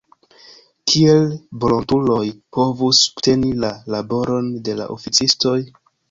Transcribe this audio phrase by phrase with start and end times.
[0.91, 1.25] Kiel
[1.65, 2.23] volontuloj
[2.57, 5.59] povus subteni la laboron de la oficistoj?